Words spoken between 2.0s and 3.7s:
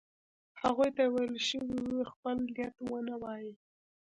چې خپل نیت ونه وايي.